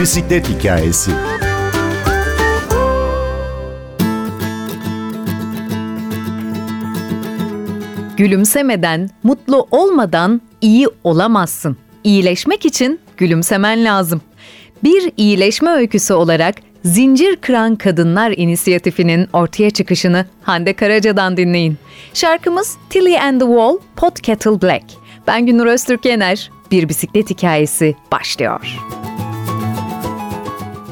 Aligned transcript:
bisiklet 0.00 0.48
hikayesi. 0.48 1.10
Gülümsemeden, 8.16 9.10
mutlu 9.22 9.66
olmadan 9.70 10.40
iyi 10.60 10.88
olamazsın. 11.04 11.76
İyileşmek 12.04 12.66
için 12.66 13.00
gülümsemen 13.16 13.84
lazım. 13.84 14.20
Bir 14.84 15.12
iyileşme 15.16 15.70
öyküsü 15.70 16.14
olarak 16.14 16.54
Zincir 16.84 17.36
Kıran 17.36 17.76
Kadınlar 17.76 18.34
İnisiyatifi'nin 18.36 19.28
ortaya 19.32 19.70
çıkışını 19.70 20.26
Hande 20.42 20.72
Karaca'dan 20.72 21.36
dinleyin. 21.36 21.78
Şarkımız 22.14 22.76
Tilly 22.90 23.20
and 23.20 23.40
the 23.40 23.46
Wall, 23.46 23.78
Pot 23.96 24.20
Kettle 24.20 24.62
Black. 24.62 24.84
Ben 25.26 25.46
Günür 25.46 25.66
Öztürk 25.66 26.04
Yener. 26.04 26.50
Bir 26.70 26.88
bisiklet 26.88 27.30
hikayesi 27.30 27.94
başlıyor. 28.12 28.76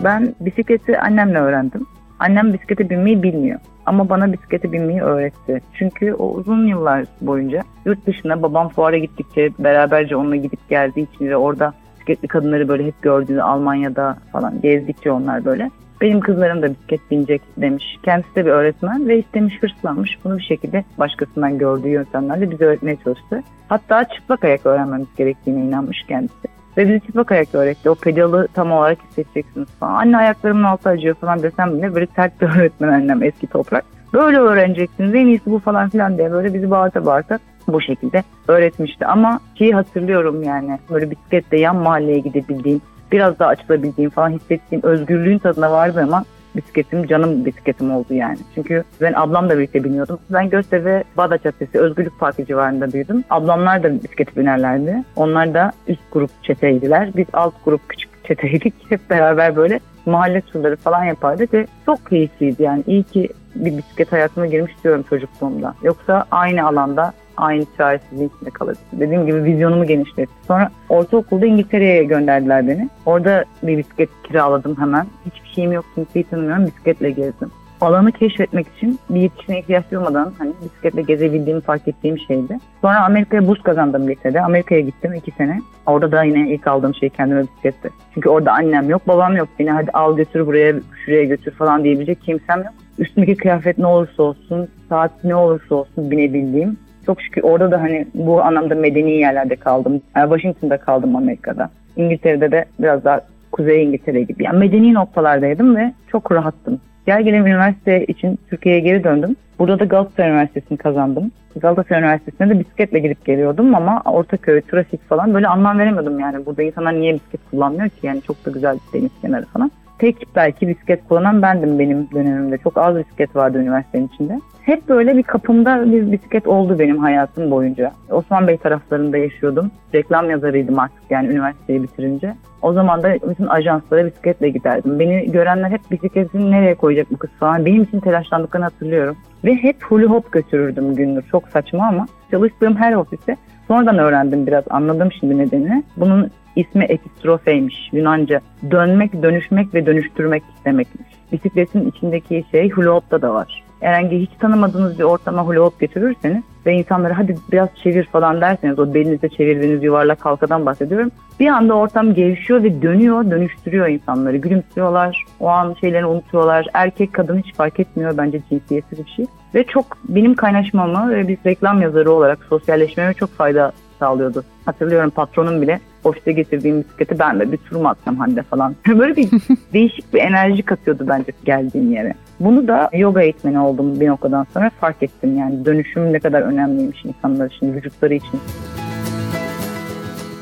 Ben 0.04 0.34
bisikleti 0.40 0.98
annemle 0.98 1.38
öğrendim. 1.38 1.86
Annem 2.18 2.52
bisiklete 2.52 2.90
binmeyi 2.90 3.22
bilmiyor. 3.22 3.60
Ama 3.86 4.08
bana 4.08 4.32
bisiklete 4.32 4.72
binmeyi 4.72 5.00
öğretti. 5.00 5.60
Çünkü 5.74 6.14
o 6.14 6.30
uzun 6.30 6.66
yıllar 6.66 7.04
boyunca 7.20 7.62
yurt 7.84 8.06
dışına 8.06 8.42
babam 8.42 8.68
fuara 8.68 8.98
gittikçe 8.98 9.50
beraberce 9.58 10.16
onunla 10.16 10.36
gidip 10.36 10.68
geldiği 10.68 11.14
için 11.14 11.26
ve 11.26 11.36
orada 11.36 11.74
bisikletli 11.94 12.28
kadınları 12.28 12.68
böyle 12.68 12.86
hep 12.86 13.02
gördüğünü 13.02 13.42
Almanya'da 13.42 14.16
falan 14.32 14.60
gezdikçe 14.60 15.10
onlar 15.10 15.44
böyle. 15.44 15.70
Benim 16.00 16.20
kızlarım 16.20 16.62
da 16.62 16.70
bisiklet 16.70 17.10
binecek 17.10 17.42
demiş. 17.56 17.84
Kendisi 18.02 18.34
de 18.34 18.46
bir 18.46 18.50
öğretmen 18.50 19.08
ve 19.08 19.18
istemiş 19.18 19.62
hırslanmış. 19.62 20.18
Bunu 20.24 20.38
bir 20.38 20.42
şekilde 20.42 20.84
başkasından 20.98 21.58
gördüğü 21.58 21.88
yöntemlerle 21.88 22.50
bize 22.50 22.64
öğretmeye 22.64 22.96
çalıştı. 23.04 23.42
Hatta 23.68 24.04
çıplak 24.04 24.44
ayak 24.44 24.66
öğrenmemiz 24.66 25.08
gerektiğine 25.16 25.60
inanmış 25.60 26.02
kendisi. 26.08 26.57
Ve 26.78 26.88
bizi 26.88 27.00
çıplak 27.00 27.32
ayak 27.32 27.54
öğretti. 27.54 27.90
O 27.90 27.94
pedalı 27.94 28.48
tam 28.54 28.72
olarak 28.72 28.98
hissedeceksiniz 29.02 29.68
falan. 29.80 29.94
Anne 29.94 30.16
ayaklarımın 30.16 30.62
altı 30.62 30.88
acıyor 30.88 31.14
falan 31.14 31.42
desem 31.42 31.78
bile 31.78 31.94
böyle 31.94 32.06
sert 32.16 32.40
bir 32.40 32.46
öğretmen 32.58 32.88
annem 32.88 33.22
eski 33.22 33.46
toprak. 33.46 33.84
Böyle 34.12 34.38
öğreneceksiniz 34.38 35.14
en 35.14 35.26
iyisi 35.26 35.50
bu 35.50 35.58
falan 35.58 35.88
filan 35.88 36.18
diye 36.18 36.32
böyle 36.32 36.54
bizi 36.54 36.70
bağırta 36.70 37.06
bağırta 37.06 37.38
bu 37.68 37.80
şekilde 37.80 38.22
öğretmişti. 38.48 39.06
Ama 39.06 39.40
şeyi 39.54 39.74
hatırlıyorum 39.74 40.42
yani 40.42 40.78
böyle 40.90 41.10
bisikletle 41.10 41.60
yan 41.60 41.76
mahalleye 41.76 42.18
gidebildiğim, 42.18 42.80
biraz 43.12 43.38
daha 43.38 43.48
açılabildiğim 43.48 44.10
falan 44.10 44.30
hissettiğim 44.30 44.84
özgürlüğün 44.84 45.38
tadına 45.38 45.72
vardı 45.72 46.00
ama 46.02 46.24
bisikletim 46.56 47.06
canım 47.06 47.44
bisikletim 47.44 47.92
oldu 47.92 48.14
yani. 48.14 48.38
Çünkü 48.54 48.84
ben 49.00 49.12
ablamla 49.12 49.58
birlikte 49.58 49.84
biniyordum. 49.84 50.18
Ben 50.30 50.50
Göztepe 50.50 51.04
Bağdat 51.16 51.42
Caddesi 51.42 51.78
Özgürlük 51.78 52.20
Parkı 52.20 52.44
civarında 52.44 52.92
büyüdüm. 52.92 53.24
Ablamlar 53.30 53.82
da 53.82 53.94
bisiklete 53.94 54.40
binerlerdi. 54.40 55.04
Onlar 55.16 55.54
da 55.54 55.72
üst 55.88 56.12
grup 56.12 56.30
çeteydiler. 56.42 57.10
Biz 57.16 57.26
alt 57.32 57.54
grup 57.64 57.88
küçük 57.88 58.24
çeteydik. 58.24 58.74
Hep 58.88 59.10
beraber 59.10 59.56
böyle 59.56 59.80
mahalle 60.06 60.40
turları 60.40 60.76
falan 60.76 61.04
yapardık 61.04 61.54
ve 61.54 61.66
çok 61.86 62.06
keyifliydi 62.06 62.62
yani. 62.62 62.84
İyi 62.86 63.02
ki 63.02 63.28
bir 63.54 63.78
bisiklet 63.78 64.12
hayatıma 64.12 64.46
girmiş 64.46 64.72
diyorum 64.84 65.04
çocukluğumda. 65.08 65.74
Yoksa 65.82 66.24
aynı 66.30 66.66
alanda 66.66 67.12
aynı 67.38 67.64
çaresizliğin 67.76 68.30
içinde 68.36 68.50
kalırdım. 68.50 68.82
Dediğim 68.92 69.26
gibi 69.26 69.44
vizyonumu 69.44 69.86
genişletti. 69.86 70.32
Sonra 70.46 70.70
ortaokulda 70.88 71.46
İngiltere'ye 71.46 72.04
gönderdiler 72.04 72.68
beni. 72.68 72.88
Orada 73.06 73.44
bir 73.62 73.78
bisiklet 73.78 74.08
kiraladım 74.24 74.76
hemen. 74.78 75.06
Hiçbir 75.26 75.48
şeyim 75.48 75.72
yok, 75.72 75.84
kimseyi 75.94 76.24
tanımıyorum. 76.24 76.66
Bisikletle 76.66 77.10
gezdim. 77.10 77.50
Alanı 77.80 78.12
keşfetmek 78.12 78.66
için 78.76 78.98
bir 79.10 79.20
yetişine 79.20 79.58
ihtiyaç 79.58 79.90
duymadan 79.90 80.32
hani 80.38 80.52
bisikletle 80.64 81.02
gezebildiğimi 81.02 81.60
fark 81.60 81.88
ettiğim 81.88 82.18
şeydi. 82.18 82.58
Sonra 82.80 83.04
Amerika'ya 83.04 83.48
burs 83.48 83.62
kazandım 83.62 84.08
lisede. 84.08 84.42
Amerika'ya 84.42 84.80
gittim 84.80 85.14
iki 85.14 85.30
sene. 85.30 85.60
Orada 85.86 86.12
da 86.12 86.22
yine 86.22 86.50
ilk 86.50 86.66
aldığım 86.66 86.94
şey 86.94 87.08
kendime 87.08 87.42
bisikletti. 87.42 87.90
Çünkü 88.14 88.28
orada 88.28 88.52
annem 88.52 88.90
yok, 88.90 89.08
babam 89.08 89.36
yok. 89.36 89.48
Beni 89.58 89.70
hadi 89.70 89.90
al 89.90 90.16
götür 90.16 90.46
buraya, 90.46 90.74
şuraya 91.04 91.24
götür 91.24 91.52
falan 91.52 91.84
diyebilecek 91.84 92.22
kimsem 92.22 92.58
yok. 92.58 92.72
Üstümdeki 92.98 93.36
kıyafet 93.36 93.78
ne 93.78 93.86
olursa 93.86 94.22
olsun, 94.22 94.68
saat 94.88 95.24
ne 95.24 95.34
olursa 95.34 95.74
olsun 95.74 96.10
binebildiğim 96.10 96.76
çok 97.08 97.22
şükür 97.22 97.42
orada 97.42 97.70
da 97.70 97.82
hani 97.82 98.06
bu 98.14 98.42
anlamda 98.42 98.74
medeni 98.74 99.10
yerlerde 99.10 99.56
kaldım. 99.56 100.02
Yani 100.16 100.30
Washington'da 100.30 100.76
kaldım 100.76 101.16
Amerika'da. 101.16 101.70
İngiltere'de 101.96 102.52
de 102.52 102.64
biraz 102.80 103.04
daha 103.04 103.20
Kuzey 103.52 103.84
İngiltere 103.84 104.22
gibi. 104.22 104.44
Yani 104.44 104.58
medeni 104.58 104.94
noktalardaydım 104.94 105.76
ve 105.76 105.92
çok 106.12 106.32
rahattım. 106.32 106.80
Gel 107.06 107.22
gelelim 107.22 107.46
üniversite 107.46 108.06
için 108.06 108.38
Türkiye'ye 108.50 108.80
geri 108.80 109.04
döndüm. 109.04 109.36
Burada 109.58 109.78
da 109.78 109.84
Galatasaray 109.84 110.30
Üniversitesi'ni 110.30 110.78
kazandım. 110.78 111.30
Galatasaray 111.56 112.02
Üniversitesi'ne 112.02 112.50
de 112.50 112.60
bisikletle 112.60 112.98
gidip 112.98 113.24
geliyordum 113.24 113.74
ama 113.74 114.02
Ortaköy, 114.04 114.60
trafik 114.60 115.08
falan 115.08 115.34
böyle 115.34 115.48
anlam 115.48 115.78
veremiyordum 115.78 116.20
yani. 116.20 116.46
Burada 116.46 116.62
insanlar 116.62 116.94
niye 116.94 117.14
bisiklet 117.14 117.40
kullanmıyor 117.50 117.88
ki? 117.88 118.06
Yani 118.06 118.22
çok 118.22 118.46
da 118.46 118.50
güzel 118.50 118.78
deniz 118.92 119.10
kenarı 119.22 119.44
falan. 119.44 119.70
Tek 119.98 120.28
belki 120.36 120.68
bisiklet 120.68 121.08
kullanan 121.08 121.42
bendim 121.42 121.78
benim 121.78 122.08
dönemimde. 122.14 122.58
Çok 122.58 122.78
az 122.78 122.96
bisiklet 122.96 123.36
vardı 123.36 123.58
üniversitenin 123.58 124.10
içinde 124.14 124.40
hep 124.68 124.88
böyle 124.88 125.16
bir 125.16 125.22
kapımda 125.22 125.92
bir 125.92 126.12
bisiklet 126.12 126.46
oldu 126.46 126.78
benim 126.78 126.98
hayatım 126.98 127.50
boyunca. 127.50 127.92
Osman 128.10 128.48
Bey 128.48 128.56
taraflarında 128.56 129.18
yaşıyordum. 129.18 129.70
Reklam 129.94 130.30
yazarıydım 130.30 130.78
artık 130.78 131.02
yani 131.10 131.28
üniversiteyi 131.28 131.82
bitirince. 131.82 132.34
O 132.62 132.72
zaman 132.72 133.02
da 133.02 133.14
bütün 133.28 133.46
ajanslara 133.46 134.06
bisikletle 134.06 134.48
giderdim. 134.48 134.98
Beni 134.98 135.32
görenler 135.32 135.70
hep 135.70 135.80
bisikletini 135.90 136.50
nereye 136.50 136.74
koyacak 136.74 137.10
bu 137.10 137.16
kız 137.16 137.30
falan. 137.30 137.66
Benim 137.66 137.82
için 137.82 138.00
telaşlandıklarını 138.00 138.64
hatırlıyorum. 138.64 139.16
Ve 139.44 139.54
hep 139.54 139.82
hula 139.82 140.06
hop 140.06 140.32
götürürdüm 140.32 140.94
gündür. 140.94 141.24
Çok 141.30 141.48
saçma 141.48 141.86
ama 141.88 142.06
çalıştığım 142.30 142.76
her 142.76 142.92
ofise 142.92 143.36
sonradan 143.68 143.98
öğrendim 143.98 144.46
biraz 144.46 144.64
anladım 144.70 145.12
şimdi 145.20 145.38
nedenini. 145.38 145.82
Bunun 145.96 146.30
ismi 146.56 146.84
epistrofeymiş 146.84 147.90
Yunanca. 147.92 148.40
Dönmek, 148.70 149.22
dönüşmek 149.22 149.74
ve 149.74 149.86
dönüştürmek 149.86 150.42
demekmiş. 150.64 151.08
Bisikletin 151.32 151.90
içindeki 151.90 152.44
şey 152.52 152.70
hula 152.70 152.94
hop'ta 152.94 153.22
da 153.22 153.34
var 153.34 153.68
herhangi 153.80 154.20
hiç 154.20 154.30
tanımadığınız 154.40 154.98
bir 154.98 155.04
ortama 155.04 155.42
hula 155.42 155.60
hop 155.60 155.80
götürürseniz 155.80 156.42
ve 156.66 156.74
insanlara 156.74 157.18
hadi 157.18 157.36
biraz 157.52 157.68
çevir 157.82 158.04
falan 158.04 158.40
derseniz 158.40 158.78
o 158.78 158.94
belinizde 158.94 159.28
çevirdiğiniz 159.28 159.82
yuvarlak 159.82 160.24
halkadan 160.24 160.66
bahsediyorum. 160.66 161.10
Bir 161.40 161.46
anda 161.46 161.74
ortam 161.74 162.14
gevşiyor 162.14 162.62
ve 162.62 162.82
dönüyor, 162.82 163.30
dönüştürüyor 163.30 163.88
insanları. 163.88 164.36
Gülümsüyorlar, 164.36 165.24
o 165.40 165.48
an 165.48 165.74
şeylerini 165.80 166.06
unutuyorlar. 166.06 166.66
Erkek 166.74 167.12
kadın 167.12 167.38
hiç 167.38 167.54
fark 167.54 167.80
etmiyor 167.80 168.16
bence 168.16 168.40
cinsiyetsiz 168.50 168.98
bir 168.98 169.10
şey. 169.10 169.26
Ve 169.54 169.64
çok 169.64 169.98
benim 170.08 170.34
kaynaşmamı 170.34 171.10
ve 171.10 171.28
bir 171.28 171.38
reklam 171.46 171.82
yazarı 171.82 172.12
olarak 172.12 172.38
sosyalleşmeme 172.48 173.14
çok 173.14 173.30
fayda 173.30 173.72
sağlıyordu. 173.98 174.44
Hatırlıyorum 174.64 175.10
patronum 175.10 175.62
bile 175.62 175.80
ofiste 176.08 176.32
getirdiğim 176.32 176.80
bisikleti 176.80 177.18
ben 177.18 177.40
de 177.40 177.52
bir 177.52 177.56
tur 177.56 177.76
mu 177.76 177.88
atsam 177.88 178.16
Hande 178.16 178.42
falan. 178.42 178.76
Böyle 178.88 179.16
bir 179.16 179.28
değişik 179.72 180.14
bir 180.14 180.18
enerji 180.18 180.62
katıyordu 180.62 181.04
bence 181.08 181.32
geldiğim 181.44 181.92
yere. 181.92 182.14
Bunu 182.40 182.68
da 182.68 182.90
yoga 182.92 183.22
eğitmeni 183.22 183.60
oldum 183.60 184.00
bir 184.00 184.08
noktadan 184.08 184.46
sonra 184.54 184.70
fark 184.80 185.02
ettim 185.02 185.38
yani 185.38 185.64
dönüşüm 185.64 186.12
ne 186.12 186.18
kadar 186.20 186.42
önemliymiş 186.42 187.04
insanlar 187.04 187.50
için, 187.50 187.74
vücutları 187.74 188.14
için. 188.14 188.40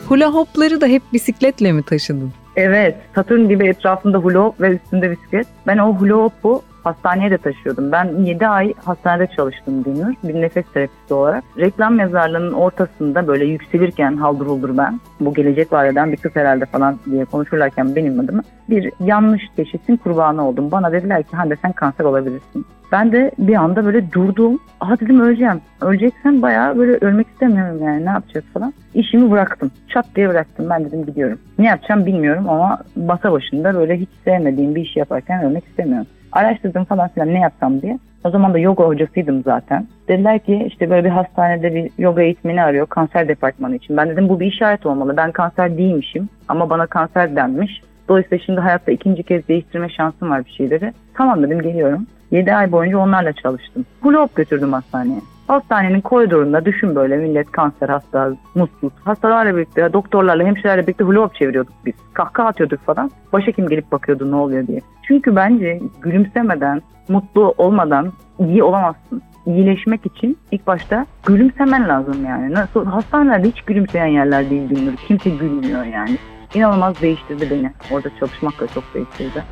Hula 0.08 0.34
hopları 0.34 0.80
da 0.80 0.86
hep 0.86 1.02
bisikletle 1.12 1.72
mi 1.72 1.82
taşıdın? 1.82 2.32
Evet, 2.56 2.94
Satürn 3.14 3.48
gibi 3.48 3.68
etrafında 3.68 4.18
hula 4.18 4.38
hop 4.38 4.60
ve 4.60 4.68
üstünde 4.68 5.10
bisiklet. 5.10 5.46
Ben 5.66 5.78
o 5.78 5.94
hula 5.94 6.14
hopu 6.14 6.62
hastaneye 6.86 7.30
de 7.30 7.38
taşıyordum. 7.38 7.92
Ben 7.92 8.04
7 8.04 8.46
ay 8.46 8.74
hastanede 8.84 9.26
çalıştım 9.36 9.82
Gülnur. 9.82 10.14
Bir 10.24 10.34
nefes 10.34 10.64
terapisti 10.74 11.14
olarak. 11.14 11.44
Reklam 11.58 11.98
yazarlığının 11.98 12.52
ortasında 12.52 13.26
böyle 13.26 13.44
yükselirken 13.44 14.16
haldır 14.16 14.46
huldur 14.46 14.76
ben. 14.76 15.00
Bu 15.20 15.34
gelecek 15.34 15.72
var 15.72 15.86
eden 15.86 16.12
bir 16.12 16.16
kız 16.16 16.36
herhalde 16.36 16.66
falan 16.66 16.98
diye 17.10 17.24
konuşurlarken 17.24 17.96
benim 17.96 18.20
adımı. 18.20 18.42
Bir 18.70 18.92
yanlış 19.00 19.42
teşhisin 19.56 19.96
kurbanı 19.96 20.48
oldum. 20.48 20.70
Bana 20.70 20.92
dediler 20.92 21.22
ki 21.22 21.36
Hande 21.36 21.56
sen 21.62 21.72
kanser 21.72 22.04
olabilirsin. 22.04 22.66
Ben 22.92 23.12
de 23.12 23.30
bir 23.38 23.54
anda 23.54 23.84
böyle 23.84 24.12
durdum. 24.12 24.58
Aha 24.80 25.00
dedim 25.00 25.20
öleceğim. 25.20 25.60
Öleceksem 25.80 26.42
bayağı 26.42 26.78
böyle 26.78 26.92
ölmek 26.92 27.26
istemiyorum 27.28 27.80
yani 27.84 28.04
ne 28.06 28.10
yapacağız 28.10 28.46
falan. 28.54 28.74
İşimi 28.94 29.30
bıraktım. 29.30 29.70
Çat 29.88 30.06
diye 30.16 30.28
bıraktım. 30.28 30.66
Ben 30.70 30.84
dedim 30.84 31.06
gidiyorum. 31.06 31.38
Ne 31.58 31.66
yapacağım 31.66 32.06
bilmiyorum 32.06 32.48
ama 32.48 32.78
masa 32.96 33.32
başında 33.32 33.74
böyle 33.74 33.96
hiç 33.96 34.08
sevmediğim 34.24 34.74
bir 34.74 34.82
işi 34.82 34.98
yaparken 34.98 35.44
ölmek 35.44 35.64
istemiyorum. 35.64 36.06
Araştırdım 36.36 36.84
falan 36.84 37.08
filan 37.08 37.34
ne 37.34 37.40
yapsam 37.40 37.82
diye. 37.82 37.98
O 38.24 38.30
zaman 38.30 38.54
da 38.54 38.58
yoga 38.58 38.84
hocasıydım 38.84 39.42
zaten. 39.42 39.86
Dediler 40.08 40.38
ki 40.38 40.64
işte 40.66 40.90
böyle 40.90 41.04
bir 41.04 41.10
hastanede 41.10 41.74
bir 41.74 41.90
yoga 41.98 42.22
eğitmeni 42.22 42.62
arıyor 42.62 42.86
kanser 42.86 43.28
departmanı 43.28 43.76
için. 43.76 43.96
Ben 43.96 44.08
dedim 44.08 44.28
bu 44.28 44.40
bir 44.40 44.46
işaret 44.46 44.86
olmalı. 44.86 45.16
Ben 45.16 45.32
kanser 45.32 45.78
değilmişim 45.78 46.28
ama 46.48 46.70
bana 46.70 46.86
kanser 46.86 47.36
denmiş. 47.36 47.82
Dolayısıyla 48.08 48.44
şimdi 48.44 48.60
hayatta 48.60 48.92
ikinci 48.92 49.22
kez 49.22 49.48
değiştirme 49.48 49.88
şansım 49.88 50.30
var 50.30 50.44
bir 50.44 50.50
şeyleri. 50.50 50.92
Tamam 51.14 51.42
dedim 51.42 51.62
geliyorum. 51.62 52.06
7 52.30 52.54
ay 52.54 52.72
boyunca 52.72 52.98
onlarla 52.98 53.32
çalıştım. 53.32 53.84
Hula 54.00 54.28
götürdüm 54.34 54.72
hastaneye. 54.72 55.20
Hastanenin 55.48 56.00
koridorunda 56.00 56.64
düşün 56.64 56.94
böyle 56.94 57.16
millet 57.16 57.52
kanser 57.52 57.88
hasta, 57.88 58.32
mutsuz. 58.54 58.92
Hastalarla 59.04 59.56
birlikte, 59.56 59.92
doktorlarla, 59.92 60.44
hemşirelerle 60.44 60.82
birlikte 60.82 61.04
hula 61.04 61.30
çeviriyorduk 61.38 61.74
biz. 61.86 61.94
Kahkaha 62.12 62.48
atıyorduk 62.48 62.80
falan. 62.80 63.10
Başhekim 63.32 63.68
gelip 63.68 63.92
bakıyordu 63.92 64.30
ne 64.30 64.36
oluyor 64.36 64.66
diye. 64.66 64.80
Çünkü 65.02 65.36
bence 65.36 65.80
gülümsemeden, 66.02 66.82
mutlu 67.08 67.54
olmadan 67.58 68.12
iyi 68.38 68.62
olamazsın. 68.62 69.22
İyileşmek 69.46 70.06
için 70.06 70.38
ilk 70.50 70.66
başta 70.66 71.06
gülümsemen 71.26 71.88
lazım 71.88 72.24
yani. 72.24 72.54
Nasıl 72.54 72.86
hastanelerde 72.86 73.48
hiç 73.48 73.62
gülümseyen 73.62 74.06
yerler 74.06 74.50
değil 74.50 74.68
günler. 74.68 74.96
Kimse 75.08 75.30
gülmüyor 75.30 75.84
yani 75.84 76.18
inanılmaz 76.54 77.02
değiştirdi 77.02 77.50
beni. 77.50 77.72
Orada 77.90 78.08
çalışmak 78.20 78.60
da 78.60 78.66
çok 78.66 78.84
değiştirdi. 78.94 79.44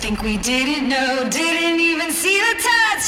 think 0.00 0.22
we 0.22 0.38
didn't 0.38 0.88
know, 0.88 1.28
didn't 1.28 1.78
even 1.78 2.10
see 2.10 2.38
the 2.40 2.54
tide 2.64 3.00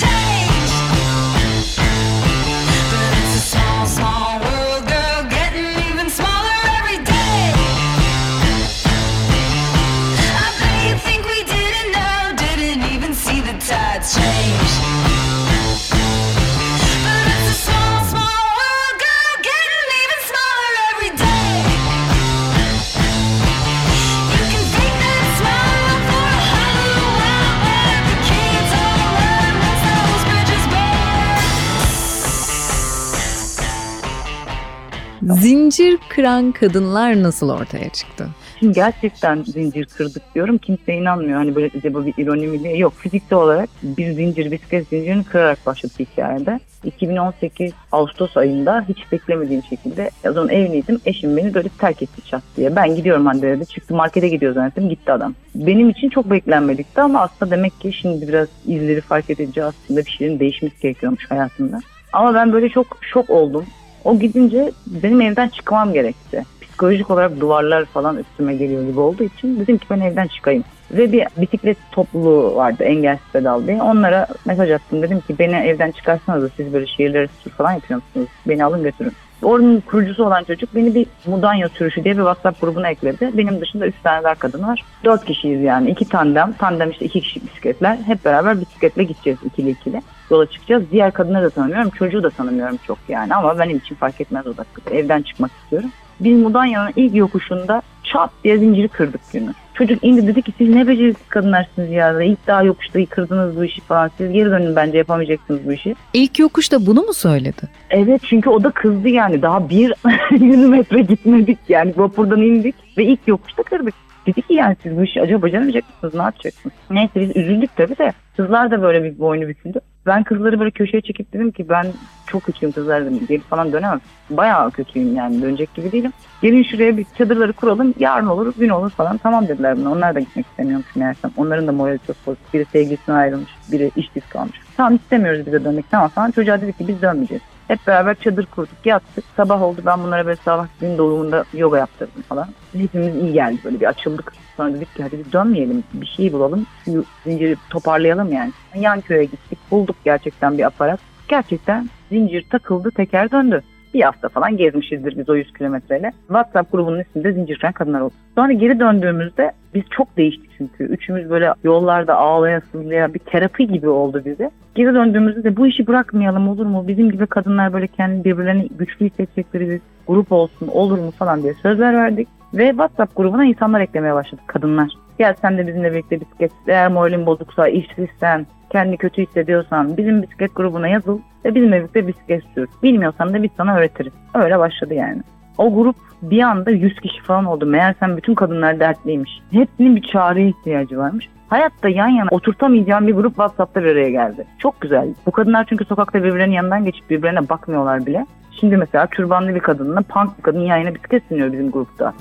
Zincir 35.72 35.98
kıran 36.08 36.52
kadınlar 36.52 37.22
nasıl 37.22 37.50
ortaya 37.50 37.88
çıktı? 37.88 38.28
Şimdi 38.58 38.72
gerçekten 38.72 39.42
zincir 39.42 39.84
kırdık 39.84 40.34
diyorum. 40.34 40.58
Kimse 40.58 40.94
inanmıyor. 40.94 41.38
Hani 41.38 41.54
böyle 41.54 41.70
acaba 41.78 42.06
bir 42.06 42.14
ironi 42.18 42.46
mi 42.46 42.62
diye. 42.62 42.76
Yok 42.76 42.94
fiziksel 42.94 43.38
olarak 43.38 43.70
bir 43.82 44.12
zincir, 44.12 44.50
bisiklet 44.50 44.88
zincirini 44.88 45.24
kırarak 45.24 45.66
başladı 45.66 45.92
hikayede. 45.98 46.60
2018 46.84 47.72
Ağustos 47.92 48.36
ayında 48.36 48.84
hiç 48.88 49.12
beklemediğim 49.12 49.62
şekilde 49.62 50.10
o 50.28 50.32
zaman 50.32 50.48
evliydim. 50.48 51.00
Eşim 51.06 51.36
beni 51.36 51.54
böyle 51.54 51.68
terk 51.68 52.02
etti 52.02 52.22
çat 52.30 52.42
diye. 52.56 52.76
Ben 52.76 52.96
gidiyorum 52.96 53.26
Hande 53.26 53.56
dedi. 53.56 53.66
Çıktı 53.66 53.94
markete 53.94 54.28
gidiyor 54.28 54.54
zannettim. 54.54 54.88
Gitti 54.88 55.12
adam. 55.12 55.34
Benim 55.54 55.90
için 55.90 56.08
çok 56.08 56.30
beklenmedikti 56.30 57.00
ama 57.00 57.20
aslında 57.20 57.50
demek 57.50 57.80
ki 57.80 57.92
şimdi 57.92 58.28
biraz 58.28 58.48
izleri 58.66 59.00
fark 59.00 59.30
edince 59.30 59.64
aslında 59.64 60.00
bir 60.00 60.10
şeyin 60.10 60.40
değişmesi 60.40 60.80
gerekiyormuş 60.82 61.30
hayatımda. 61.30 61.80
Ama 62.12 62.34
ben 62.34 62.52
böyle 62.52 62.68
çok 62.68 62.98
şok 63.00 63.30
oldum. 63.30 63.66
O 64.04 64.18
gidince 64.18 64.72
benim 64.86 65.20
evden 65.20 65.48
çıkmam 65.48 65.92
gerekti. 65.92 66.44
Psikolojik 66.60 67.10
olarak 67.10 67.40
duvarlar 67.40 67.84
falan 67.84 68.16
üstüme 68.16 68.54
geliyor 68.54 68.86
gibi 68.86 69.00
olduğu 69.00 69.24
için 69.24 69.60
dedim 69.60 69.78
ki 69.78 69.86
ben 69.90 70.00
evden 70.00 70.26
çıkayım. 70.26 70.64
Ve 70.90 71.12
bir 71.12 71.26
bisiklet 71.36 71.76
topluluğu 71.92 72.56
vardı 72.56 72.84
engelsiz 72.84 73.26
pedal 73.32 73.66
diye. 73.66 73.82
Onlara 73.82 74.26
mesaj 74.44 74.70
attım. 74.70 75.02
Dedim 75.02 75.20
ki 75.20 75.38
beni 75.38 75.54
evden 75.54 75.90
çıkarsanız 75.90 76.44
da 76.44 76.48
siz 76.56 76.72
böyle 76.72 76.86
şehirlere 76.86 77.28
tur 77.44 77.50
falan 77.50 77.72
yapıyor 77.72 78.00
musunuz? 78.06 78.28
Beni 78.46 78.64
alın 78.64 78.82
götürün. 78.82 79.12
Oranın 79.42 79.80
kurucusu 79.80 80.24
olan 80.24 80.44
çocuk 80.44 80.74
beni 80.74 80.94
bir 80.94 81.06
Mudanya 81.26 81.68
sürüşü 81.68 82.04
diye 82.04 82.14
bir 82.14 82.22
WhatsApp 82.22 82.60
grubuna 82.60 82.88
ekledi. 82.88 83.30
Benim 83.34 83.60
dışında 83.60 83.86
üç 83.86 83.94
tane 84.02 84.24
daha 84.24 84.34
kadın 84.34 84.62
var. 84.62 84.84
Dört 85.04 85.24
kişiyiz 85.24 85.62
yani. 85.62 85.90
iki 85.90 86.08
tandem. 86.08 86.52
Tandem 86.52 86.90
işte 86.90 87.04
iki 87.04 87.20
kişi 87.20 87.46
bisikletler. 87.46 87.98
Hep 88.06 88.24
beraber 88.24 88.60
bisikletle 88.60 89.04
gideceğiz 89.04 89.38
ikili 89.44 89.70
ikili. 89.70 90.02
Yola 90.30 90.46
çıkacağız. 90.46 90.82
Diğer 90.90 91.12
kadınları 91.12 91.44
da 91.44 91.50
tanımıyorum. 91.50 91.90
Çocuğu 91.90 92.22
da 92.22 92.30
tanımıyorum 92.30 92.78
çok 92.86 92.98
yani. 93.08 93.34
Ama 93.34 93.58
benim 93.58 93.76
için 93.76 93.94
fark 93.94 94.20
etmez 94.20 94.46
o 94.46 94.56
dakika. 94.56 94.94
Evden 94.94 95.22
çıkmak 95.22 95.50
istiyorum. 95.62 95.90
Biz 96.20 96.38
Mudanya'nın 96.42 96.92
ilk 96.96 97.14
yokuşunda 97.14 97.82
çat 98.04 98.30
diye 98.44 98.58
zinciri 98.58 98.88
kırdık 98.88 99.20
günü. 99.32 99.50
Çocuk 99.74 100.04
indi 100.04 100.26
dedi 100.26 100.42
ki 100.42 100.52
siz 100.58 100.68
ne 100.68 100.88
beceriksiz 100.88 101.28
kadınlarsınız 101.28 101.90
ya. 101.90 102.22
İlk 102.22 102.46
daha 102.46 102.62
yokuşta 102.62 103.06
kırdınız 103.06 103.56
bu 103.56 103.64
işi 103.64 103.80
falan. 103.80 104.10
Siz 104.18 104.32
geri 104.32 104.50
dönün 104.50 104.76
bence 104.76 104.98
yapamayacaksınız 104.98 105.60
bu 105.66 105.72
işi. 105.72 105.94
İlk 106.14 106.38
yokuşta 106.38 106.86
bunu 106.86 107.02
mu 107.02 107.12
söyledi? 107.12 107.62
Evet 107.90 108.20
çünkü 108.24 108.50
o 108.50 108.64
da 108.64 108.70
kızdı 108.70 109.08
yani. 109.08 109.42
Daha 109.42 109.68
bir 109.68 109.94
100 110.30 110.68
metre 110.68 111.00
gitmedik 111.00 111.58
yani. 111.68 111.92
Vapurdan 111.96 112.42
indik 112.42 112.74
ve 112.98 113.04
ilk 113.04 113.20
yokuşta 113.26 113.62
kırdık. 113.62 113.94
Dedi 114.26 114.42
ki 114.42 114.54
yani 114.54 114.76
siz 114.82 114.96
bu 114.96 115.02
işi 115.04 115.20
acaba 115.20 115.42
başaramayacak 115.42 115.84
mısınız? 115.94 116.14
Ne 116.14 116.22
yapacaksınız? 116.22 116.74
Neyse 116.90 117.12
biz 117.20 117.36
üzüldük 117.36 117.76
tabii 117.76 117.98
de. 117.98 118.12
Kızlar 118.36 118.70
da 118.70 118.82
böyle 118.82 119.04
bir 119.04 119.18
boynu 119.18 119.48
büküldü. 119.48 119.80
Ben 120.06 120.22
kızları 120.22 120.60
böyle 120.60 120.70
köşeye 120.70 121.00
çekip 121.00 121.32
dedim 121.32 121.50
ki 121.50 121.68
ben 121.68 121.86
çok 122.26 122.42
kötüyüm 122.44 122.72
kızlar 122.72 123.04
dedim. 123.04 123.20
Geri 123.28 123.40
falan 123.40 123.72
dönemem. 123.72 124.00
Bayağı 124.30 124.70
kötüyüm 124.70 125.16
yani 125.16 125.42
dönecek 125.42 125.74
gibi 125.74 125.92
değilim. 125.92 126.12
Gelin 126.42 126.62
şuraya 126.62 126.96
bir 126.96 127.06
çadırları 127.18 127.52
kuralım. 127.52 127.94
Yarın 127.98 128.26
olur, 128.26 128.54
gün 128.58 128.68
olur 128.68 128.90
falan. 128.90 129.18
Tamam 129.18 129.48
dediler 129.48 129.76
bana. 129.78 129.92
Onlar 129.92 130.14
da 130.14 130.20
gitmek 130.20 130.46
istemiyormuş 130.46 130.96
meğersem. 130.96 131.30
Onların 131.36 131.66
da 131.66 131.72
morali 131.72 131.98
çok 132.06 132.26
bozuk. 132.26 132.54
Biri 132.54 132.64
sevgilisine 132.64 133.14
ayrılmış, 133.14 133.50
biri 133.72 133.90
iş 133.96 134.10
kalmış. 134.28 134.60
Tamam 134.76 134.94
istemiyoruz 134.94 135.46
bize 135.46 135.64
dönmek 135.64 135.90
tamam 135.90 136.08
falan. 136.08 136.30
Çocuğa 136.30 136.60
dedik 136.60 136.78
ki 136.78 136.88
biz 136.88 137.02
dönmeyeceğiz. 137.02 137.42
Hep 137.68 137.86
beraber 137.86 138.14
çadır 138.14 138.46
kurduk, 138.46 138.86
yattık. 138.86 139.24
Sabah 139.36 139.62
oldu 139.62 139.80
ben 139.86 140.02
bunlara 140.02 140.26
böyle 140.26 140.40
sabah 140.44 140.66
gün 140.80 140.98
doğumunda 140.98 141.44
yoga 141.54 141.78
yaptırdım 141.78 142.22
falan. 142.22 142.48
Hepimiz 142.72 143.16
iyi 143.16 143.32
geldi 143.32 143.58
böyle 143.64 143.80
bir 143.80 143.86
açıldık. 143.86 144.32
Sonra 144.56 144.74
dedik 144.74 144.94
ki 144.96 145.02
hadi 145.02 145.18
biz 145.18 145.32
dönmeyelim, 145.32 145.84
bir 145.92 146.06
şey 146.06 146.32
bulalım, 146.32 146.66
şu 146.84 147.04
zinciri 147.24 147.56
toparlayalım 147.70 148.32
yani. 148.32 148.52
Yan 148.74 149.00
köye 149.00 149.24
gittik, 149.24 149.58
bulduk 149.70 149.96
gerçekten 150.04 150.58
bir 150.58 150.64
aparat. 150.64 151.00
Gerçekten 151.28 151.88
zincir 152.10 152.44
takıldı, 152.50 152.90
teker 152.90 153.30
döndü 153.30 153.62
bir 153.94 154.02
hafta 154.02 154.28
falan 154.28 154.56
gezmişizdir 154.56 155.18
biz 155.18 155.28
o 155.28 155.34
100 155.34 155.52
kilometreyle. 155.52 156.12
WhatsApp 156.26 156.72
grubunun 156.72 157.00
isminde 157.00 157.32
Zincirken 157.32 157.72
Kadınlar 157.72 158.00
oldu. 158.00 158.14
Sonra 158.34 158.52
geri 158.52 158.80
döndüğümüzde 158.80 159.52
biz 159.74 159.82
çok 159.90 160.16
değiştik 160.16 160.50
çünkü. 160.58 160.84
Üçümüz 160.84 161.30
böyle 161.30 161.52
yollarda 161.64 162.16
ağlaya 162.16 162.60
sızlaya 162.60 163.14
bir 163.14 163.18
terapi 163.18 163.66
gibi 163.68 163.88
oldu 163.88 164.22
bize. 164.24 164.50
Geri 164.74 164.94
döndüğümüzde 164.94 165.44
de 165.44 165.56
bu 165.56 165.66
işi 165.66 165.86
bırakmayalım 165.86 166.48
olur 166.48 166.66
mu? 166.66 166.84
Bizim 166.88 167.10
gibi 167.10 167.26
kadınlar 167.26 167.72
böyle 167.72 167.86
kendi 167.86 168.24
birbirlerini 168.24 168.68
güçlü 168.78 169.06
hissedecekleri 169.06 169.70
bir 169.70 169.80
grup 170.06 170.32
olsun 170.32 170.68
olur 170.68 170.98
mu 170.98 171.10
falan 171.10 171.42
diye 171.42 171.54
sözler 171.54 171.94
verdik. 171.94 172.28
Ve 172.54 172.68
WhatsApp 172.68 173.16
grubuna 173.16 173.44
insanlar 173.44 173.80
eklemeye 173.80 174.14
başladık 174.14 174.44
kadınlar. 174.48 174.92
Gel 175.18 175.34
sen 175.42 175.58
de 175.58 175.66
bizimle 175.66 175.92
birlikte 175.92 176.20
bisiklet. 176.20 176.52
Eğer 176.66 176.88
moralin 176.88 177.26
bozuksa, 177.26 177.68
işsizsen, 177.68 178.46
kendi 178.70 178.96
kötü 178.96 179.22
hissediyorsan 179.22 179.96
bizim 179.96 180.22
bisiklet 180.22 180.56
grubuna 180.56 180.88
yazıl 180.88 181.18
ve 181.44 181.54
bizimle 181.54 181.78
birlikte 181.78 182.06
bisiklet 182.06 182.44
sür. 182.54 182.68
Bilmiyorsan 182.82 183.34
da 183.34 183.42
biz 183.42 183.50
sana 183.56 183.76
öğretiriz. 183.76 184.12
Öyle 184.34 184.58
başladı 184.58 184.94
yani. 184.94 185.22
O 185.58 185.74
grup 185.74 185.96
bir 186.22 186.42
anda 186.42 186.70
100 186.70 187.00
kişi 187.00 187.22
falan 187.22 187.44
oldu. 187.44 187.66
Meğersem 187.66 188.16
bütün 188.16 188.34
kadınlar 188.34 188.80
dertliymiş. 188.80 189.40
Hepsinin 189.50 189.96
bir 189.96 190.02
çağrıya 190.02 190.46
ihtiyacı 190.46 190.98
varmış. 190.98 191.28
Hayatta 191.48 191.88
yan 191.88 192.08
yana 192.08 192.28
oturtamayacağım 192.30 193.06
bir 193.06 193.12
grup 193.12 193.32
WhatsApp'ta 193.32 193.84
bir 193.84 193.88
araya 193.88 194.10
geldi. 194.10 194.46
Çok 194.58 194.80
güzel. 194.80 195.14
Bu 195.26 195.30
kadınlar 195.30 195.66
çünkü 195.68 195.84
sokakta 195.84 196.24
birbirlerinin 196.24 196.54
yanından 196.54 196.84
geçip 196.84 197.10
birbirlerine 197.10 197.48
bakmıyorlar 197.48 198.06
bile. 198.06 198.26
Şimdi 198.60 198.76
mesela 198.76 199.06
türbanlı 199.06 199.54
bir 199.54 199.60
kadınla 199.60 200.02
punk 200.02 200.38
bir 200.38 200.42
kadın 200.42 200.60
yan 200.60 200.76
yana 200.76 200.94
bisiklet 200.94 201.22
sürüyor 201.28 201.52
bizim 201.52 201.70
grupta. 201.70 202.14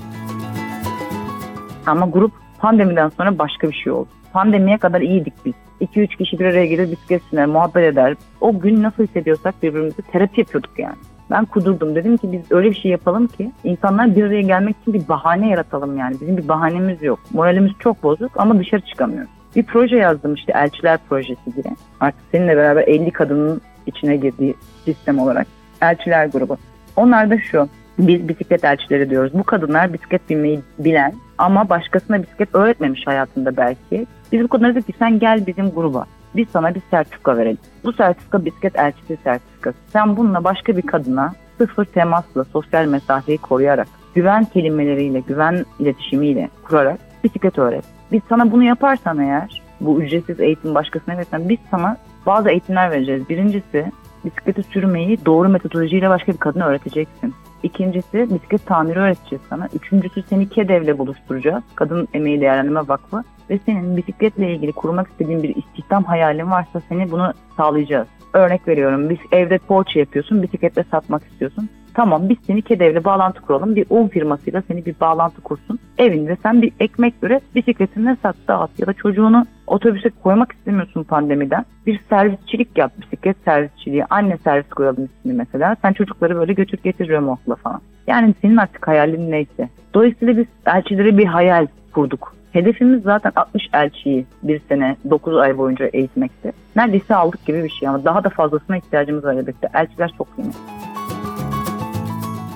Ama 1.86 2.06
grup 2.06 2.32
pandemiden 2.62 3.08
sonra 3.08 3.38
başka 3.38 3.68
bir 3.68 3.74
şey 3.74 3.92
oldu. 3.92 4.08
Pandemiye 4.32 4.78
kadar 4.78 5.00
iyiydik 5.00 5.34
biz. 5.44 5.54
2-3 5.80 6.16
kişi 6.16 6.38
bir 6.38 6.44
araya 6.44 6.66
gelir 6.66 6.92
bisiklet 6.92 7.32
muhabbet 7.32 7.92
eder. 7.92 8.14
O 8.40 8.58
gün 8.60 8.82
nasıl 8.82 9.02
hissediyorsak 9.02 9.62
birbirimizi 9.62 10.02
terapi 10.02 10.40
yapıyorduk 10.40 10.78
yani. 10.78 10.96
Ben 11.30 11.44
kudurdum. 11.44 11.94
Dedim 11.94 12.16
ki 12.16 12.32
biz 12.32 12.52
öyle 12.52 12.70
bir 12.70 12.74
şey 12.74 12.90
yapalım 12.90 13.26
ki 13.26 13.52
insanlar 13.64 14.16
bir 14.16 14.24
araya 14.24 14.42
gelmek 14.42 14.76
için 14.82 14.94
bir 14.94 15.08
bahane 15.08 15.48
yaratalım 15.48 15.98
yani. 15.98 16.16
Bizim 16.20 16.36
bir 16.36 16.48
bahanemiz 16.48 17.02
yok. 17.02 17.18
Moralimiz 17.32 17.72
çok 17.78 18.02
bozuk 18.02 18.30
ama 18.36 18.58
dışarı 18.58 18.80
çıkamıyoruz. 18.80 19.30
Bir 19.56 19.62
proje 19.62 19.96
yazdım 19.96 20.34
işte 20.34 20.52
Elçiler 20.56 20.98
Projesi 21.08 21.62
diye. 21.62 21.74
Artık 22.00 22.20
seninle 22.32 22.56
beraber 22.56 22.82
50 22.82 23.10
kadının 23.10 23.60
içine 23.86 24.16
girdiği 24.16 24.54
sistem 24.84 25.18
olarak. 25.18 25.46
Elçiler 25.80 26.26
grubu. 26.26 26.56
Onlar 26.96 27.30
da 27.30 27.38
şu. 27.38 27.68
Biz 27.98 28.28
bisiklet 28.28 28.64
elçileri 28.64 29.10
diyoruz. 29.10 29.32
Bu 29.34 29.44
kadınlar 29.44 29.92
bisiklet 29.92 30.30
binmeyi 30.30 30.60
bilen 30.78 31.12
ama 31.38 31.68
başkasına 31.68 32.22
bisiklet 32.22 32.54
öğretmemiş 32.54 33.06
hayatında 33.06 33.56
belki. 33.56 34.06
Biz 34.32 34.42
bu 34.42 34.48
kadınlara 34.48 34.74
dedik 34.74 34.86
ki 34.86 34.92
sen 34.98 35.18
gel 35.18 35.46
bizim 35.46 35.70
gruba. 35.70 36.06
Biz 36.36 36.48
sana 36.48 36.74
bir 36.74 36.82
sertifika 36.90 37.36
verelim. 37.36 37.58
Bu 37.84 37.92
sertifika 37.92 38.44
bisiklet 38.44 38.78
elçisi 38.78 39.16
sertifikası. 39.24 39.78
Sen 39.92 40.16
bununla 40.16 40.44
başka 40.44 40.76
bir 40.76 40.82
kadına 40.82 41.32
sıfır 41.58 41.84
temasla, 41.84 42.44
sosyal 42.44 42.86
mesafeyi 42.86 43.38
koruyarak, 43.38 43.88
güven 44.14 44.44
kelimeleriyle, 44.44 45.20
güven 45.20 45.64
iletişimiyle 45.78 46.48
kurarak 46.64 46.98
bisiklet 47.24 47.58
öğret. 47.58 47.84
Biz 48.12 48.20
sana 48.28 48.52
bunu 48.52 48.62
yaparsan 48.62 49.18
eğer, 49.18 49.62
bu 49.80 50.02
ücretsiz 50.02 50.40
eğitim 50.40 50.74
başkasına 50.74 51.16
verirsen 51.16 51.48
biz 51.48 51.58
sana 51.70 51.96
bazı 52.26 52.50
eğitimler 52.50 52.90
vereceğiz. 52.90 53.28
Birincisi 53.28 53.92
bisikleti 54.24 54.62
sürmeyi 54.62 55.18
doğru 55.26 55.48
metodolojiyle 55.48 56.08
başka 56.10 56.32
bir 56.32 56.38
kadına 56.38 56.66
öğreteceksin. 56.66 57.34
İkincisi 57.62 58.34
bisiklet 58.34 58.66
tamiri 58.66 58.98
öğreteceğiz 58.98 59.42
sana. 59.50 59.68
Üçüncüsü 59.74 60.22
seni 60.22 60.48
KEDEV'le 60.48 60.98
buluşturacağız. 60.98 61.64
Kadın 61.74 62.08
Emeği 62.14 62.40
Değerlendirme 62.40 62.80
Vakfı. 62.88 63.24
Ve 63.50 63.58
senin 63.66 63.96
bisikletle 63.96 64.54
ilgili 64.54 64.72
kurmak 64.72 65.08
istediğin 65.08 65.42
bir 65.42 65.56
istihdam 65.56 66.04
hayalin 66.04 66.50
varsa 66.50 66.82
seni 66.88 67.10
bunu 67.10 67.32
sağlayacağız. 67.56 68.08
Örnek 68.32 68.68
veriyorum 68.68 69.10
biz 69.10 69.18
evde 69.32 69.58
poğaça 69.58 69.98
yapıyorsun 70.00 70.42
bisikletle 70.42 70.84
satmak 70.90 71.22
istiyorsun. 71.24 71.68
Tamam 71.94 72.28
biz 72.28 72.36
seni 72.46 72.62
KEDEV'le 72.62 73.04
bağlantı 73.04 73.42
kuralım. 73.42 73.76
Bir 73.76 73.86
un 73.90 74.08
firmasıyla 74.08 74.62
seni 74.68 74.86
bir 74.86 74.94
bağlantı 75.00 75.40
kursun. 75.40 75.78
Evinde 75.98 76.36
sen 76.42 76.62
bir 76.62 76.72
ekmek 76.80 77.14
üret, 77.22 77.42
bisikletini 77.54 78.16
sat, 78.22 78.36
dağıt 78.48 78.70
ya 78.78 78.86
da 78.86 78.92
çocuğunu 78.92 79.46
otobüse 79.66 80.10
koymak 80.22 80.52
istemiyorsun 80.52 81.04
pandemiden. 81.04 81.64
Bir 81.86 82.00
servisçilik 82.08 82.78
yap, 82.78 82.92
bisiklet 83.02 83.36
servisçiliği. 83.44 84.04
Anne 84.10 84.38
servis 84.44 84.68
koyalım 84.68 85.04
ismini 85.04 85.36
mesela. 85.36 85.76
Sen 85.82 85.92
çocukları 85.92 86.36
böyle 86.36 86.52
götür 86.52 86.78
getir 86.84 87.08
remorkla 87.08 87.54
falan. 87.54 87.80
Yani 88.06 88.34
senin 88.42 88.56
artık 88.56 88.88
hayalin 88.88 89.30
neyse. 89.30 89.68
Dolayısıyla 89.94 90.36
biz 90.36 90.46
elçilere 90.66 91.18
bir 91.18 91.26
hayal 91.26 91.66
kurduk. 91.92 92.34
Hedefimiz 92.52 93.02
zaten 93.02 93.32
60 93.36 93.68
elçiyi 93.72 94.26
bir 94.42 94.60
sene 94.68 94.96
9 95.10 95.36
ay 95.36 95.58
boyunca 95.58 95.86
eğitmekti. 95.92 96.52
Neredeyse 96.76 97.14
aldık 97.14 97.46
gibi 97.46 97.64
bir 97.64 97.70
şey 97.70 97.88
ama 97.88 98.04
daha 98.04 98.24
da 98.24 98.28
fazlasına 98.28 98.76
ihtiyacımız 98.76 99.24
var 99.24 99.34
elbette. 99.34 99.68
Elçiler 99.74 100.12
çok 100.18 100.34
kıymetli. 100.34 100.58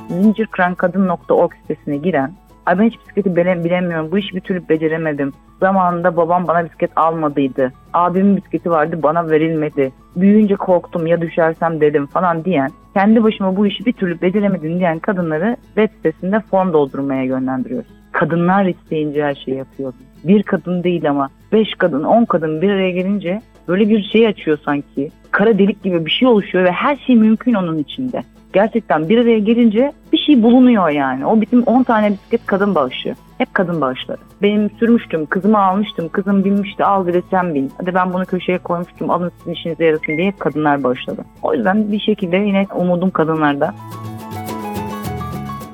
Zincirkrankadın.org 0.08 1.52
sitesine 1.54 1.96
giren 1.96 2.32
Ay 2.66 2.78
ben 2.78 2.84
hiç 2.84 3.00
bisikleti 3.00 3.36
bilemiyorum. 3.36 4.08
Bu 4.12 4.18
işi 4.18 4.36
bir 4.36 4.40
türlü 4.40 4.68
beceremedim. 4.68 5.32
Zamanında 5.60 6.16
babam 6.16 6.46
bana 6.48 6.64
bisiklet 6.64 6.90
almadıydı. 6.96 7.72
Abimin 7.92 8.36
bisikleti 8.36 8.70
vardı 8.70 9.00
bana 9.02 9.30
verilmedi. 9.30 9.92
Büyüyünce 10.16 10.56
korktum 10.56 11.06
ya 11.06 11.20
düşersem 11.20 11.80
dedim 11.80 12.06
falan 12.06 12.44
diyen, 12.44 12.70
kendi 12.94 13.22
başıma 13.22 13.56
bu 13.56 13.66
işi 13.66 13.86
bir 13.86 13.92
türlü 13.92 14.20
beceremedim 14.20 14.78
diyen 14.78 14.98
kadınları 14.98 15.56
web 15.64 15.90
sitesinde 15.96 16.40
form 16.40 16.72
doldurmaya 16.72 17.22
yönlendiriyoruz. 17.22 17.88
Kadınlar 18.12 18.64
isteyince 18.64 19.24
her 19.24 19.34
şeyi 19.34 19.56
yapıyor. 19.56 19.92
Bir 20.24 20.42
kadın 20.42 20.82
değil 20.82 21.10
ama 21.10 21.28
beş 21.52 21.68
kadın, 21.78 22.04
on 22.04 22.24
kadın 22.24 22.62
bir 22.62 22.70
araya 22.70 22.90
gelince 22.90 23.40
böyle 23.68 23.88
bir 23.88 24.02
şey 24.02 24.26
açıyor 24.26 24.58
sanki. 24.64 25.10
Kara 25.30 25.58
delik 25.58 25.82
gibi 25.82 26.06
bir 26.06 26.10
şey 26.10 26.28
oluşuyor 26.28 26.64
ve 26.64 26.72
her 26.72 26.96
şey 26.96 27.16
mümkün 27.16 27.54
onun 27.54 27.78
içinde 27.78 28.22
gerçekten 28.56 29.08
bir 29.08 29.18
araya 29.18 29.38
gelince 29.38 29.92
bir 30.12 30.18
şey 30.18 30.42
bulunuyor 30.42 30.88
yani. 30.88 31.26
O 31.26 31.40
bizim 31.40 31.62
10 31.62 31.82
tane 31.82 32.12
bisiklet 32.12 32.46
kadın 32.46 32.74
bağışı. 32.74 33.14
Hep 33.38 33.54
kadın 33.54 33.80
bağışları. 33.80 34.18
Benim 34.42 34.70
sürmüştüm, 34.70 35.26
kızımı 35.26 35.58
almıştım, 35.58 36.08
kızım 36.08 36.44
binmişti, 36.44 36.84
al 36.84 37.06
bir 37.06 37.14
de 37.14 37.22
sen 37.30 37.54
bin. 37.54 37.72
Hadi 37.78 37.94
ben 37.94 38.12
bunu 38.12 38.24
köşeye 38.24 38.58
koymuştum, 38.58 39.10
alın 39.10 39.32
sizin 39.38 39.52
işinize 39.52 39.84
yarasın 39.84 40.16
diye 40.16 40.26
hep 40.26 40.40
kadınlar 40.40 40.82
bağışladı. 40.82 41.24
O 41.42 41.54
yüzden 41.54 41.92
bir 41.92 42.00
şekilde 42.00 42.36
yine 42.36 42.66
umudum 42.74 43.10
kadınlarda 43.10 43.74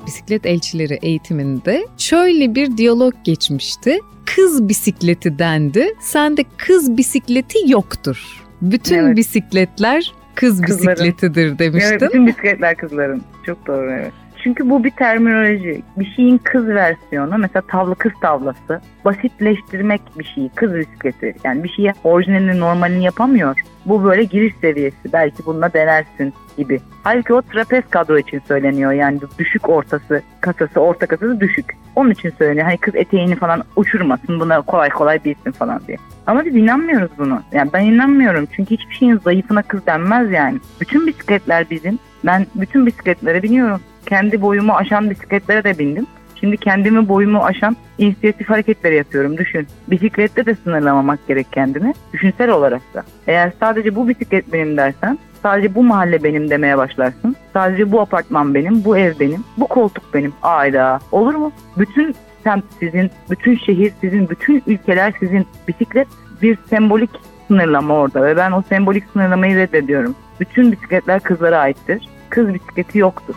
bisiklet 0.06 0.46
elçileri 0.46 0.98
eğitiminde 1.02 1.86
şöyle 1.98 2.54
bir 2.54 2.76
diyalog 2.76 3.14
geçmişti. 3.24 3.98
Kız 4.36 4.68
bisikleti 4.68 5.38
dendi. 5.38 5.94
Sende 6.00 6.44
kız 6.56 6.96
bisikleti 6.96 7.58
yoktur. 7.66 8.44
Bütün 8.62 8.98
evet. 8.98 9.16
bisikletler 9.16 10.12
kız 10.34 10.60
Kızların. 10.60 10.90
bisikletidir 10.96 11.58
demiştin. 11.58 11.90
Evet, 11.90 12.02
bütün 12.02 12.26
bisikletler 12.26 12.76
kızların. 12.76 13.22
Çok 13.46 13.66
doğru 13.66 13.90
evet. 13.90 14.12
Çünkü 14.42 14.70
bu 14.70 14.84
bir 14.84 14.90
terminoloji. 14.90 15.82
Bir 15.96 16.12
şeyin 16.16 16.38
kız 16.38 16.68
versiyonu 16.68 17.38
mesela 17.38 17.62
tavla 17.68 17.94
kız 17.94 18.12
tavlası. 18.20 18.80
Basitleştirmek 19.04 20.00
bir 20.18 20.24
şeyi. 20.24 20.48
Kız 20.48 20.74
bisikleti. 20.74 21.34
Yani 21.44 21.64
bir 21.64 21.68
şeye 21.68 21.94
orijinalini 22.04 22.60
normalini 22.60 23.04
yapamıyor. 23.04 23.56
Bu 23.86 24.04
böyle 24.04 24.24
giriş 24.24 24.54
seviyesi. 24.60 25.12
Belki 25.12 25.46
bununla 25.46 25.72
denersin 25.72 26.34
gibi. 26.56 26.80
Halbuki 27.02 27.34
o 27.34 27.42
trapez 27.42 27.84
kadro 27.90 28.18
için 28.18 28.42
söyleniyor. 28.48 28.92
Yani 28.92 29.20
düşük 29.38 29.68
ortası, 29.68 30.22
kasası, 30.40 30.80
orta 30.80 31.06
kasası 31.06 31.40
düşük. 31.40 31.76
Onun 31.96 32.10
için 32.10 32.30
söyleniyor. 32.38 32.66
Hani 32.66 32.78
kız 32.78 32.94
eteğini 32.94 33.36
falan 33.36 33.64
uçurmasın 33.76 34.40
buna 34.40 34.60
kolay 34.60 34.90
kolay 34.90 35.24
bilsin 35.24 35.50
falan 35.50 35.80
diye. 35.86 35.98
Ama 36.26 36.44
biz 36.44 36.56
inanmıyoruz 36.56 37.10
bunu. 37.18 37.42
Yani 37.52 37.70
ben 37.72 37.84
inanmıyorum. 37.84 38.48
Çünkü 38.56 38.70
hiçbir 38.70 38.94
şeyin 38.94 39.18
zayıfına 39.18 39.62
kız 39.62 39.86
denmez 39.86 40.30
yani. 40.30 40.58
Bütün 40.80 41.06
bisikletler 41.06 41.70
bizim. 41.70 41.98
Ben 42.24 42.46
bütün 42.54 42.86
bisikletlere 42.86 43.42
biniyorum. 43.42 43.80
Kendi 44.06 44.42
boyumu 44.42 44.72
aşan 44.72 45.10
bisikletlere 45.10 45.64
de 45.64 45.78
bindim. 45.78 46.06
Şimdi 46.40 46.56
kendimi 46.56 47.08
boyumu 47.08 47.38
aşan 47.38 47.76
inisiyatif 47.98 48.50
hareketleri 48.50 48.96
yapıyorum. 48.96 49.38
Düşün. 49.38 49.66
Bisiklette 49.88 50.46
de 50.46 50.54
sınırlamamak 50.54 51.28
gerek 51.28 51.52
kendini. 51.52 51.94
Düşünsel 52.12 52.50
olarak 52.50 52.82
da. 52.94 53.02
Eğer 53.26 53.52
sadece 53.60 53.94
bu 53.94 54.08
bisiklet 54.08 54.52
benim 54.52 54.76
dersen 54.76 55.18
sadece 55.42 55.74
bu 55.74 55.82
mahalle 55.82 56.24
benim 56.24 56.50
demeye 56.50 56.78
başlarsın. 56.78 57.36
Sadece 57.52 57.92
bu 57.92 58.00
apartman 58.00 58.54
benim, 58.54 58.84
bu 58.84 58.98
ev 58.98 59.12
benim, 59.20 59.44
bu 59.56 59.66
koltuk 59.66 60.14
benim. 60.14 60.32
Ayda. 60.42 60.98
Olur 61.12 61.34
mu? 61.34 61.52
Bütün 61.78 62.14
semt 62.44 62.64
sizin, 62.80 63.10
bütün 63.30 63.56
şehir 63.56 63.92
sizin, 64.00 64.28
bütün 64.28 64.62
ülkeler 64.66 65.14
sizin. 65.20 65.46
Bisiklet 65.68 66.08
bir 66.42 66.58
sembolik 66.70 67.10
sınırlama 67.48 67.94
orada 67.94 68.26
ve 68.26 68.36
ben 68.36 68.52
o 68.52 68.62
sembolik 68.62 69.04
sınırlamayı 69.12 69.56
reddediyorum. 69.56 70.14
Bütün 70.40 70.72
bisikletler 70.72 71.20
kızlara 71.20 71.58
aittir. 71.58 72.08
Kız 72.30 72.54
bisikleti 72.54 72.98
yoktur. 72.98 73.34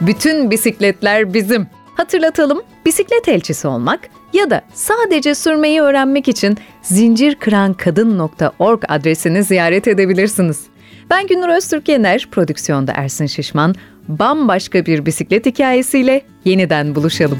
Bütün 0.00 0.50
bisikletler 0.50 1.34
bizim. 1.34 1.66
Hatırlatalım, 1.94 2.62
bisiklet 2.86 3.28
elçisi 3.28 3.68
olmak 3.68 4.00
ya 4.32 4.50
da 4.50 4.62
sadece 4.74 5.34
sürmeyi 5.34 5.80
öğrenmek 5.80 6.28
için 6.28 6.56
zincirkırankadın.org 6.82 8.82
adresini 8.88 9.42
ziyaret 9.42 9.88
edebilirsiniz. 9.88 10.60
Ben 11.10 11.26
Günür 11.26 11.48
Öztürk 11.48 11.88
Yener, 11.88 12.28
prodüksiyonda 12.30 12.92
Ersin 12.92 13.26
Şişman. 13.26 13.74
Bambaşka 14.08 14.86
bir 14.86 15.06
bisiklet 15.06 15.46
hikayesiyle 15.46 16.22
yeniden 16.44 16.94
buluşalım. 16.94 17.38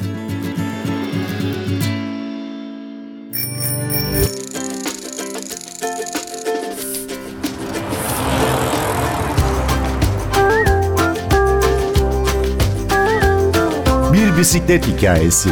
Bisiklet 14.36 14.86
hikayesi. 14.86 15.48